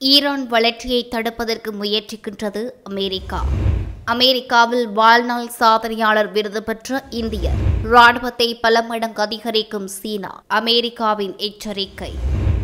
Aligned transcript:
Iran 0.00 0.46
வளர்ச்சியை 0.46 1.08
தடுப்பதற்கு 1.10 1.70
முயற்சிக்கின்றது 1.80 2.70
America. 2.84 3.44
அமெரிக்காவில் 4.04 4.88
வாழ்நாள் 4.88 5.50
சாதனையாளர் 5.58 6.32
விருது 6.32 6.62
பெற்ற 6.62 7.04
இந்தியர். 7.10 7.56
ராணுவத்தை 7.82 8.54
பல 8.54 8.82
மடங்கு 8.82 9.22
அதிகரிக்கும் 9.22 9.86
சீனா 9.86 10.42
அமெரிக்காவின் 10.46 11.36
எச்சரிக்கை. 11.36 12.14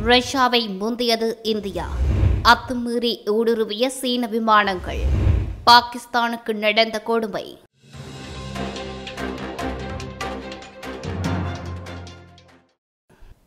ரஷ்யாவை 0.04 0.78
முந்தியது 0.78 1.34
இந்தியா. 1.42 1.86
அத்துமீறி 2.44 3.16
ஊடுருவிய 3.26 3.86
சீன 3.86 4.26
விமானங்கள். 4.26 5.00
பாகிஸ்தானுக்கு 5.66 6.52
நடந்த 6.52 7.00
கொடுமை. 7.00 7.58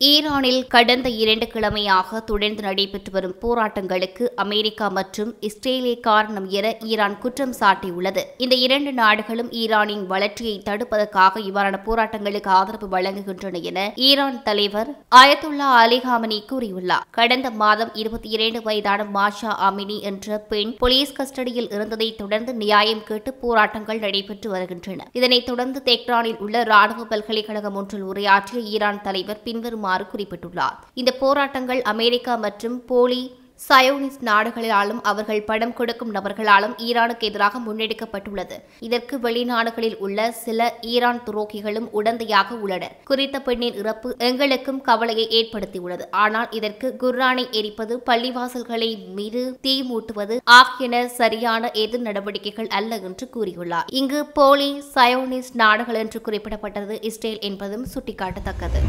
ஈரானில் 0.01 0.67
கடந்த 0.67 1.09
இரண்டு 1.21 1.45
கிழமையாக 1.53 2.19
தொடர்ந்து 2.23 2.61
நடைபெற்று 2.63 3.11
வரும் 3.11 3.33
போராட்டங்களுக்கு 3.43 4.25
அமெரிக்கா 4.43 4.87
மற்றும் 4.97 5.31
இஸ்ரேலே 5.47 5.93
காரணம் 5.99 6.47
என 6.49 6.75
ஈரான் 6.89 7.17
குற்றம் 7.17 7.55
சாட்டியுள்ளது. 7.59 8.21
இந்த 8.37 8.55
இரண்டு 8.65 8.91
நாடுகளும் 8.93 9.49
ஈரானின் 9.61 10.03
வளர்ச்சியை 10.11 10.61
தடுப்பதற்காக 10.65 11.41
இவ்வாறான 11.47 11.79
போராட்டங்களுக்கு 11.87 12.51
ஆதரவு 12.57 12.89
வழங்குகின்றன 12.95 13.61
என 13.61 13.79
ஈரான் 14.09 14.37
தலைவர் 14.43 14.91
அயத்துல்லா 15.21 15.69
அலிகாமனி 15.81 16.39
கூறியுள்ளார். 16.51 17.07
கடந்த 17.19 17.51
மாதம் 17.63 17.91
இருபத்தி 17.93 18.29
இரண்டு 18.29 18.61
வயதான 18.67 19.07
மாஷா 19.17 19.51
அமினி 19.69 19.97
என்ற 20.11 20.37
பெண் 20.53 20.75
போலீஸ் 20.83 21.15
கஸ்டடியில் 21.21 21.71
இருந்ததை 21.79 22.11
தொடர்ந்து 22.21 22.55
நியாயம் 22.63 23.03
கேட்டு 23.09 23.33
போராட்டங்கள் 23.33 24.03
நடைபெற்று 24.05 24.49
வருகின்றன. 24.49 25.09
இதனைத் 25.13 25.49
தொடர்ந்து 25.49 25.81
தெஹ்ரானில் 25.89 26.39
உள்ள 26.45 26.63
ராணுவ 26.73 27.09
பல்கலைக்கழகம் 27.15 27.75
ஒன்றில் 27.75 28.07
உரையாற்றிய 28.13 28.61
ஈரான் 28.75 29.03
தலைவர் 29.09 29.43
பின்வரும் 29.49 29.85
வருமாறு 29.87 30.05
குறிப்பிட்டுள்ளார். 30.13 30.77
இந்த 31.01 31.11
போராட்டங்கள் 31.23 31.83
அமெரிக்கா 31.95 32.35
மற்றும் 32.47 32.79
போலி 32.91 33.21
சயோனிஸ்ட் 33.67 34.25
நாடுகளாலும் 34.27 34.99
அவர்கள் 35.11 35.45
படம் 35.47 35.73
கொடுக்கும் 35.77 36.11
நபர்களாலும் 36.15 36.73
ஈரானுக்கு 36.87 37.27
எதிராக 37.29 37.59
முன்னெடுக்கப்பட்டுள்ளது. 37.67 38.57
இதற்கு 38.87 39.15
வெளிநாடுகளில் 39.23 39.95
உள்ள 40.05 40.27
சில 40.43 40.67
ஈரான் 40.91 41.21
துரோகிகளும் 41.27 41.87
உடந்தையாக 41.99 42.59
உள்ளனர் 42.63 42.93
குறித்த 43.09 43.41
பெண்ணின் 43.47 43.79
இறப்பு 43.81 44.11
எங்களுக்கும் 44.29 44.83
கவலையை 44.89 45.25
ஏற்படுத்தியுள்ளது. 45.39 46.05
ஆனால் 46.23 46.47
இதற்கு 46.59 46.89
குர்ரானை 47.03 47.45
எரிப்பது 47.61 47.97
பள்ளிவாசல்களை 48.09 48.91
மீது 49.19 49.43
தீ 49.65 49.75
மூட்டுவது 49.89 50.37
ஆகியன 50.59 51.03
சரியான 51.19 51.71
எதிர் 51.85 52.07
நடவடிக்கைகள் 52.07 52.71
அல்ல 52.79 53.01
என்று 53.09 53.27
கூறியுள்ளார். 53.37 53.89
இங்கு 54.01 54.21
போலி 54.39 54.71
சயோனிஸ்ட் 54.95 55.61
நாடுகள் 55.65 56.01
என்று 56.05 56.21
குறிப்பிடப்பட்டது 56.27 56.97
இஸ்ரேல் 57.11 57.43
என்பதும் 57.51 57.87
சுட்டிக்காட்டத்தக்கது. 57.95 58.81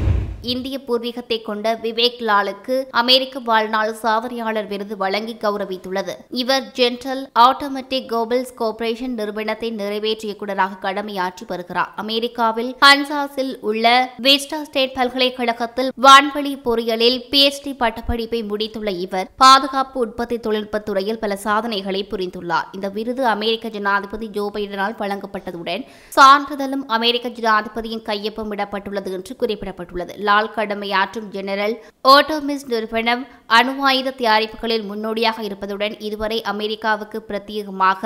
இந்திய 0.43 0.79
பூர்வீகத்தை 0.87 1.43
கொண்ட 1.43 1.79
விவேக் 1.83 2.21
லாலுக்கு 2.21 2.85
அமெரிக்க 2.91 3.39
வாழ்நாள் 3.39 3.97
சாதனையாளர் 4.03 4.67
விருது 4.67 4.97
வழங்கி 4.97 5.37
கௌரவித்துள்ளது. 5.41 6.15
இவர் 6.31 6.63
ஜென்ரல் 6.75 7.23
ஆட்டோமேட்டிக் 7.39 8.07
கோபல்ஸ் 8.07 8.55
கோர்ப்பரேஷன் 8.55 9.15
நிறுவனத்தை 9.15 9.71
நிறைவேற்றிய 9.71 10.27
இயக்குநராக 10.29 10.93
கடமையாற்றி 10.93 11.47
வருகிறார். 11.47 11.93
அமெரிக்காவில் 11.97 12.77
ஹன்சாஸில் 12.87 13.59
உள்ள 13.61 14.11
வெஸ்டா 14.23 14.63
ஸ்டேட் 14.63 14.95
பல்கலைக்கழகத்தில் 14.95 15.93
வான்வழி 16.03 16.55
பொறியியலில் 16.65 17.23
பிஎச்டி 17.31 17.75
பட்டப்படிப்பை 17.79 18.43
முடித்துள்ள 18.43 18.99
இவர் 18.99 19.29
பாதுகாப்பு 19.37 20.01
உற்பத்தி 20.01 20.39
தொழில்நுட்பத் 20.39 20.85
துறையில் 20.85 21.19
பல 21.19 21.37
சாதனைகளை 21.37 22.07
புரிந்துள்ளார். 22.11 22.67
இந்த 22.73 22.89
விருது 22.89 23.27
அமெரிக்க 23.27 23.69
ஜனாதிபதி 23.69 24.29
ஜோ 24.29 24.51
பைடனால் 24.55 24.97
வழங்கப்பட்டதுடன் 24.99 25.85
சான்றிதழும் 26.17 26.85
அமெரிக்க 26.87 27.29
ஜனாதிபதியின் 27.29 28.05
கையொப்பம் 28.05 28.53
இடப்பட்டுள்ளது 28.55 29.11
என்று 29.13 29.37
குறிப்பிடப்பட்டுள்ளது. 29.39 30.27
லால் 30.29 30.55
கடமையாற்றும் 30.55 31.29
ஜெனரல் 31.31 31.75
ஓட்டோமிஸ் 32.09 32.67
நிறுவனம் 32.69 33.23
அணு 33.53 33.75
ஆயுத 33.83 34.17
தயாரிப்புகளில் 34.17 34.85
முன்னோடியாக 34.85 35.39
இருப்பதுடன் 35.43 35.97
இதுவரை 36.01 36.39
அமெரிக்காவுக்கு 36.49 37.21
பிரத்யேகமாக 37.29 38.03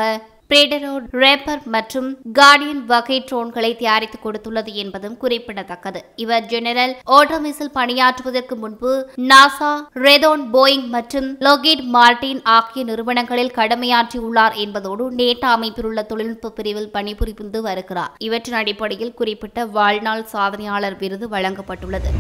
பிரேடரோ 0.53 0.95
ரேப்பர் 1.21 1.61
மற்றும் 1.75 2.09
கார்டியன் 2.39 2.81
வகை 2.91 3.17
ட்ரோன்களை 3.29 3.71
தயாரித்து 3.77 4.19
கொடுத்துள்ளது 4.25 4.73
என்பதும் 4.83 5.15
குறிப்பிடத்தக்கது. 5.23 6.01
இவர் 6.17 6.49
ஜெனரல் 6.51 6.93
ஓட்டோமிஸில் 7.19 7.73
பணியாற்றுவதற்கு 7.79 8.57
முன்பு 8.65 8.93
நாசா 9.31 9.71
ரெதோன் 10.07 10.43
போயிங் 10.57 10.85
மற்றும் 10.97 11.29
லோகிட் 11.47 11.85
மார்டின் 11.97 12.43
ஆகிய 12.57 12.85
நிறுவனங்களில் 12.91 13.55
கடமையாற்றியுள்ளார் 13.59 14.59
என்பதோடு 14.65 15.07
நேட்டா 15.23 15.51
அமைப்பில் 15.57 15.89
உள்ள 15.91 16.03
தொழில்நுட்ப 16.03 16.53
பிரிவில் 16.61 16.93
பணிபுரிந்து 16.99 17.63
வருகிறார். 17.63 18.13
இவற்றின் 18.29 18.61
அடிப்படையில் 18.63 19.17
குறிப்பிட்ட 19.23 19.67
வாழ்நாள் 19.79 20.29
சாதனையாளர் 20.35 21.01
விருது 21.05 21.29
வழங்கப்பட்டுள்ளது. 21.37 22.13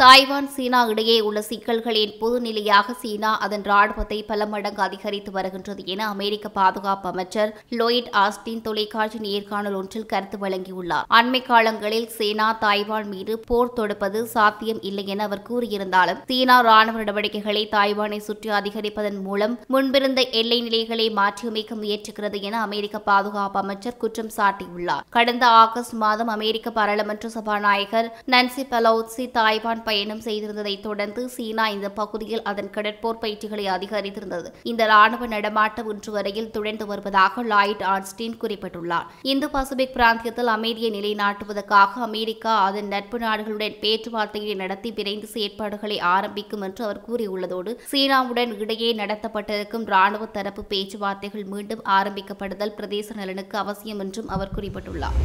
தாய்வான் 0.00 0.48
சீனா 0.54 0.80
இடையே 0.90 1.14
உள்ள 1.28 1.38
சிக்கல்களின் 1.46 2.10
பொதுநிலையாக 2.20 2.92
சீனா 3.00 3.30
அதன் 3.44 3.64
ராணுவத்தை 3.70 4.18
பல 4.28 4.44
மடங்கு 4.52 4.82
அதிகரித்து 4.84 5.30
வருகின்றது 5.36 5.82
என 5.92 6.02
அமெரிக்க 6.14 6.46
பாதுகாப்பு 6.58 7.06
அமைச்சர் 7.08 7.50
லோயிட் 7.78 8.10
ஆஸ்டின் 8.22 8.60
தொலைக்காட்சி 8.66 9.18
நேர்காணல் 9.24 9.76
ஒன்றில் 9.78 10.06
கருத்து 10.12 10.38
வழங்கியுள்ளார். 10.44 11.06
அண்மை 11.18 11.40
காலங்களில் 11.48 12.06
சீனா 12.18 12.46
தாய்வான் 12.60 13.08
மீது 13.14 13.34
போர் 13.48 13.74
தொடுப்பது 13.78 14.20
சாத்தியம் 14.34 14.80
இல்லை 14.90 15.04
என 15.14 15.24
அவர் 15.30 15.42
கூறியிருந்தாலும் 15.48 16.20
சீனா 16.30 16.58
ராணுவ 16.68 17.02
நடவடிக்கைகளை 17.02 17.64
தாய்வானை 17.74 18.20
சுற்றி 18.28 18.52
அதிகரிப்பதன் 18.60 19.18
மூலம் 19.26 19.58
முன்பிருந்த 19.76 20.22
எல்லை 20.42 20.60
நிலைகளை 20.68 21.08
மாற்றியமைக்க 21.20 21.80
முயற்சிக்கிறது 21.82 22.40
என 22.50 22.62
அமெரிக்க 22.68 23.02
பாதுகாப்பு 23.10 23.60
அமைச்சர் 23.64 24.00
குற்றம் 24.04 24.32
சாட்டியுள்ளார். 24.38 25.04
கடந்த 25.18 25.44
ஆகஸ்ட் 25.64 25.98
மாதம் 26.04 26.32
அமெரிக்க 26.36 26.76
பாராளுமன்ற 26.78 27.34
சபாநாயகர் 27.36 28.10
நன்சி 28.36 28.64
பெலோசி 28.72 29.26
தாய்வான் 29.40 29.86
பயணம் 29.88 30.22
செய்திருந்ததைத் 30.26 30.84
தொடர்ந்து 30.86 31.24
சீனா 31.36 31.66
இந்த 31.76 31.90
பகுதியில் 32.00 32.44
அதன் 32.50 32.72
கடற்போர் 32.76 33.22
பயிற்சிகளை 33.24 33.66
அதிகரித்திருந்தது. 33.76 34.50
இந்த 34.72 34.82
ராணுவ 34.92 35.26
நடமாட்டம் 35.34 35.90
இன்று 35.92 36.12
வரையில் 36.16 36.50
துடைந்து 36.56 36.86
வருவதாக 36.90 37.44
லாய்ட் 37.52 37.84
ஆர்ஸ்டீன் 37.92 38.36
குறிப்பிட்டுள்ளார். 38.42 39.06
இந்து 39.32 39.48
பசிபிக் 39.54 39.94
பிராந்தியத்தில் 39.96 40.52
அமைதியை 40.56 40.90
நிலைநாட்டுவதற்காக 40.96 42.02
அமெரிக்கா 42.08 42.54
அதன் 42.68 42.90
நட்பு 42.94 43.18
நாடுகளுடன் 43.18 43.76
பேச்சுவார்த்தையை 43.84 44.54
நடத்தி 44.62 44.90
விரைந்து 44.98 45.28
செயற்பாடுகளை 45.34 45.98
ஆரம்பிக்கும் 46.14 46.64
என்று 46.68 46.82
அவர் 46.86 47.02
கூறியுள்ளதோடு 47.08 47.72
சீனாவுடன் 47.92 48.52
இடையே 48.64 48.90
நடத்தப்பட்டிருக்கும் 49.02 49.86
ராணுவ 49.94 50.26
தரப்பு 50.36 50.64
பேச்சுவார்த்தைகள் 50.72 51.46
மீண்டும் 51.54 51.84
ஆரம்பிக்கப்படுதல் 51.98 52.76
பிரதேச 52.78 53.18
நலனுக்கு 53.20 53.58
அவசியம் 53.64 54.02
என்றும் 54.04 54.32
அவர் 54.36 54.54
குறிப்பிட்டுள்ளார். 54.56 55.18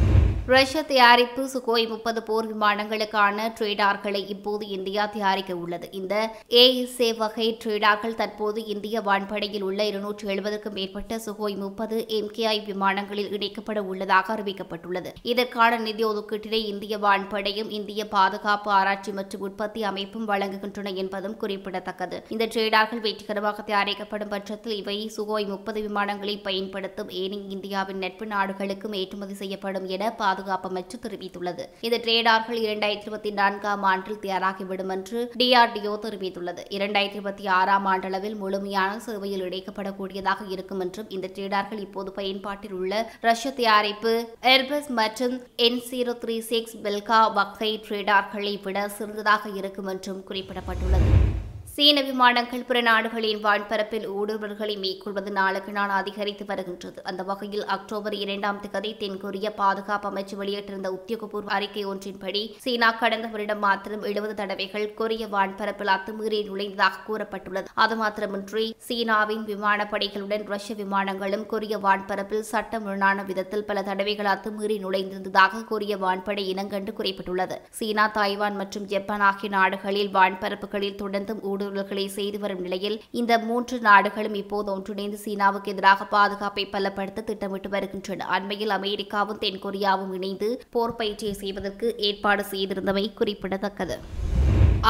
ரஷ்ய 0.52 0.80
தயாரிப்பு 0.88 1.42
சுகோய் 1.52 1.84
முப்பது 1.90 2.20
போர் 2.22 2.48
விமானங்களுக்கான 2.48 3.46
ட்ரேடார்களை 3.58 4.20
இப்போது 4.32 4.53
தற்போது 4.54 4.74
இந்தியா 4.76 5.02
தயாரிக்க 5.14 5.52
உள்ளது. 5.62 5.86
இந்த 5.98 6.14
ஏஎஸ்ஏ 6.60 7.08
வகை 7.20 7.46
ட்ரேடார்கள் 7.62 8.16
தற்போது 8.20 8.60
இந்திய 8.72 9.00
வான்படையில் 9.08 9.64
உள்ள 9.68 9.80
இருநூற்று 9.90 10.24
எழுபதுக்கும் 10.34 10.76
மேற்பட்ட 10.78 11.18
சுகோய் 11.26 11.56
முப்பது 11.62 11.96
எம்கேஐ 12.18 12.58
விமானங்களில் 12.68 13.32
இணைக்கப்பட 13.36 13.78
உள்ளதாக 13.90 14.34
அறிவிக்கப்பட்டுள்ளது. 14.34 15.10
இதற்கான 15.32 15.78
நிதி 15.86 16.04
ஒதுக்கீட்டினை 16.10 16.60
இந்திய 16.72 16.98
வான்படையும் 17.06 17.70
இந்திய 17.78 18.04
பாதுகாப்பு 18.14 18.70
ஆராய்ச்சி 18.78 19.14
மற்றும் 19.18 19.44
உற்பத்தி 19.48 19.82
அமைப்பும் 19.90 20.28
வழங்குகின்றன 20.32 20.92
என்பதும் 21.02 21.36
குறிப்பிடத்தக்கது. 21.42 22.18
இந்த 22.36 22.48
ட்ரேடார்கள் 22.54 23.04
வெற்றிகரமாக 23.06 23.64
தயாரிக்கப்படும் 23.70 24.32
பட்சத்தில் 24.34 24.76
இவை 24.82 24.98
சுகோய் 25.16 25.48
முப்பது 25.54 25.82
விமானங்களை 25.88 26.36
பயன்படுத்தும் 26.48 27.12
ஏனைய 27.22 27.52
இந்தியாவின் 27.56 28.02
நட்பு 28.06 28.28
நாடுகளுக்கும் 28.34 28.96
ஏற்றுமதி 29.02 29.36
செய்யப்படும் 29.42 29.88
என 29.96 30.12
பாதுகாப்பு 30.22 30.70
அமைச்சு 30.72 30.98
தெரிவித்துள்ளது. 31.06 31.66
இந்த 31.88 31.98
ட்ரேடார்கள் 32.06 32.62
இரண்டாயிரத்தி 32.66 33.08
இருபத்தி 33.08 33.32
நான்காம் 33.42 33.84
ஆண்டில் 33.92 34.22
தயார் 34.22 34.43
தயாராகிவிடும் 34.44 34.92
என்று 34.94 35.18
டிஆர்டிஓ 35.40 35.92
தெரிவித்துள்ளது 36.04 36.62
இரண்டாயிரத்தி 36.76 37.18
இருபத்தி 37.18 37.44
ஆறாம் 37.58 37.86
ஆண்டளவில் 37.92 38.36
முழுமையான 38.42 38.98
சேவையில் 39.06 39.44
இணைக்கப்படக்கூடியதாக 39.48 40.48
இருக்கும் 40.54 40.82
என்றும் 40.84 41.10
இந்த 41.16 41.30
ட்ரேடார்கள் 41.36 41.84
இப்போது 41.86 42.12
பயன்பாட்டில் 42.12 42.76
உள்ள 42.80 42.94
ரஷ்ய 43.28 43.52
தயாரிப்பு 43.60 44.12
எர்பஸ் 44.54 44.90
மற்றும் 45.00 45.36
N 45.68 45.80
zero 45.90 46.14
three 46.24 46.38
six 46.50 46.76
Belka 46.86 47.20
வகை 47.38 47.72
ரேடார்களை 47.90 48.54
விட 48.66 48.88
சிறந்ததாக 48.98 49.54
இருக்கும் 49.60 49.90
என்றும் 49.94 50.24
குறிப்பிடப்பட்டுள்ளது. 50.30 51.33
சீன 51.76 52.02
விமானங்கள் 52.08 52.66
பிற 52.66 52.78
நாடுகளின் 52.88 53.40
வான்பரப்பில் 53.44 54.04
ஊடுருவல்களை 54.16 54.74
மேற்கொள்வது 54.82 55.30
நாளுக்கு 55.38 55.72
நாள் 55.72 55.92
அதிகரித்து 56.00 56.44
வருகின்றது. 56.50 56.98
அந்த 57.10 57.22
வகையில் 57.30 57.64
அக்டோபர் 57.66 58.14
இரண்டாம் 58.14 58.60
தேதி 58.64 58.90
தென்கொரிய 59.00 59.50
பாதுகாப்பு 59.60 60.08
அமைச்சு 60.10 60.34
வெளியிட்டிருந்த 60.40 60.88
உத்தியோகபூர்வ 60.96 61.50
அறிக்கை 61.56 61.84
ஒன்றின்படி 61.92 62.42
சீனா 62.64 62.90
கடந்த 63.00 63.30
வருடம் 63.32 63.58
மாத்திரம் 63.58 64.04
எழுபது 64.10 64.36
தடவைகள் 64.40 64.86
கொரிய 65.00 65.26
வான்பரப்பில் 65.34 65.92
அத்துமீறி 65.94 66.40
நுழைந்ததாக 66.50 67.02
கூறப்பட்டுள்ளது. 67.08 67.66
அது 67.84 67.96
மாத்திரமின்றி 68.02 68.66
சீனாவின் 68.88 69.44
விமானப்படைகளுடன் 69.50 70.46
ரஷ்ய 70.54 70.76
விமானங்களும் 70.82 71.44
கொரிய 71.54 71.78
வான்பரப்பில் 71.78 72.46
சட்டமுரணான 72.52 73.26
விதத்தில் 73.32 73.66
பல 73.72 73.84
தடவைகள் 73.90 74.30
அத்துமீறி 74.34 74.78
நுழைந்திருந்ததாக 74.86 75.64
கொரிய 75.72 75.96
வான்படை 76.06 76.46
இனங்கண்டு 76.54 76.94
குறிப்பிட்டுள்ளது. 77.00 77.58
சீனா 77.80 78.06
தாய்வான் 78.20 78.58
மற்றும் 78.62 78.88
ஜப்பான் 78.94 79.26
ஆகிய 79.32 79.52
நாடுகளில் 79.58 80.14
வான்பரப்புகளில் 80.20 80.98
தொடர்ந்தும் 81.04 81.42
ஊடுருவல் 81.42 81.62
ஊடுருவல்களை 81.64 82.06
செய்து 82.18 82.40
வரும் 82.44 82.62
நிலையில் 82.66 82.98
இந்த 83.20 83.32
மூன்று 83.48 83.78
நாடுகளும் 83.88 84.38
இப்போது 84.42 84.70
ஒன்றிணைந்து 84.74 85.20
சீனாவுக்கு 85.24 85.72
எதிராக 85.74 86.04
பாதுகாப்பை 86.16 86.66
பலப்படுத்த 86.72 87.26
திட்டமிட்டு 87.30 87.70
வருகின்றன. 87.76 88.26
அண்மையில் 88.38 88.76
அமெரிக்காவும் 88.78 89.42
தென்கொரியாவும் 89.46 90.14
இணைந்து 90.20 90.50
போர் 90.70 90.96
பயிற்சியை 90.96 91.34
செய்வதற்கு 91.42 91.88
ஏற்பாடு 92.10 92.44
செய்திருந்தமை 92.52 93.06
குறிப்பிடத்தக்கது. 93.20 93.98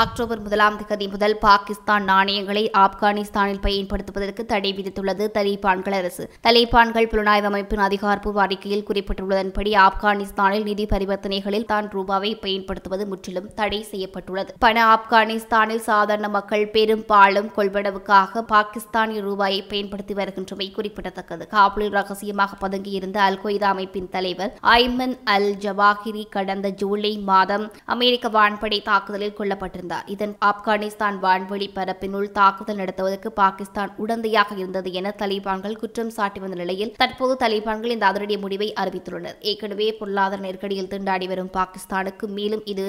அக்டோபர் 0.02 0.40
முதலாம் 0.40 0.76
தேதி 0.86 1.06
முதல் 1.08 1.34
பாகிஸ்தான் 1.38 2.04
நாணயங்களை 2.04 2.62
ஆப்கானிஸ்தானில் 2.78 3.60
பயன்படுத்துவதற்கு 3.60 4.42
தடை 4.44 4.70
விதித்துள்ளது. 4.78 5.24
தலிபான்கள் 5.36 5.96
அரசு. 5.98 6.24
தலிபான்கள் 6.46 7.06
புலனாய்வு 7.12 7.48
அமைப்பின் 7.50 7.78
அதிகாரப்பூர்வ 7.78 8.40
அறிக்கையில் 8.40 8.84
குறிப்பிட்டுள்ளதன்படி 8.88 9.72
ஆப்கானிஸ்தானில் 9.84 10.62
நிதி 10.62 10.86
பரிவர்த்தனைகளில் 10.86 11.66
தான் 11.66 11.90
ரூபாவை 11.92 12.40
பயன்படுத்துவது 12.40 13.06
முற்றிலும் 13.06 13.54
தடை 13.54 13.80
செய்யப்பட்டுள்ளது. 13.82 14.54
பண 14.58 14.76
ஆப்கானிஸ்தானில் 14.94 15.84
சாதாரண 15.90 16.28
மக்கள் 16.28 16.66
பெரும்பாலும் 16.68 17.52
கொள்வனவுக்காக 17.56 18.42
பாகிஸ்தானிய 18.54 19.20
ரூபாயை 19.20 19.62
பயன்படுத்தி 19.62 20.14
வருகின்றமை 20.14 20.68
குறிப்பிடத்தக்கது. 20.72 21.46
காபூலில் 21.54 21.96
ரகசியமாக 21.98 22.60
பதுங்கியிருந்த 22.64 23.16
அல் 23.28 23.40
கொய்தா 23.44 23.70
அமைப்பின் 23.76 24.10
தலைவர் 24.16 24.52
ஐமன் 24.62 25.16
அல் 25.36 25.50
ஜவாஹிரி 25.66 26.26
கடந்த 26.28 26.68
ஜூலை 26.82 27.14
மாதம் 27.32 27.72
அமெரிக்க 27.84 28.34
வான்படை 28.40 28.82
தாக்குதலில் 28.82 29.38
கொல்லப்பட்டிருந்தார். 29.38 29.82
இதன் 30.06 30.34
ஆப்கானிஸ்தான் 30.50 31.16
வான்வெளி 31.24 31.68
பரப்பினுள் 31.76 32.28
தாக்குதல் 32.38 32.80
நடத்துவதற்கு 32.82 33.32
பாகிஸ்தான் 33.32 33.90
உடந்தையாக 34.04 34.56
இருந்தது 34.56 34.92
என 34.92 35.14
தலிபான்கள் 35.22 35.78
குற்றம் 35.82 36.10
சாட்டி 36.10 36.40
வந்த 36.40 36.56
நிலையில் 36.56 36.94
தற்போது 36.96 37.36
தலிபான்கள் 37.46 37.94
இந்த 37.96 38.06
அதிரடி 38.06 38.36
முடிவை 38.36 38.72
அறிவித்துள்ளனர். 38.82 39.38
ஏற்கனவே 39.40 39.88
பொருளாதார 40.00 40.42
நெருக்கடியில் 40.42 40.92
திண்டாடி 40.94 41.28
வரும் 41.28 41.54
பாகிஸ்தானுக்கு 41.58 42.28
மேலும் 42.38 42.64
இது 42.74 42.86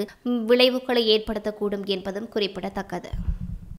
விளைவுகளை 0.51 1.05
ஏற்படுத்தக்கூடும் 1.15 1.85
என்பதும் 1.85 2.29
குறிப்பிடத்தக்கது. 2.29 3.11